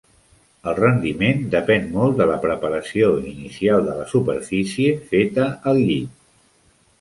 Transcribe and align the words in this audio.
El 0.69 0.75
rendiment 0.77 1.43
depèn 1.55 1.85
molt 1.97 2.17
de 2.21 2.27
la 2.31 2.37
preparació 2.45 3.11
inicial 3.33 3.85
de 3.91 3.99
la 4.01 4.09
superfície 4.15 4.97
feta 5.13 5.47
al 5.75 5.85
llit. 5.91 6.19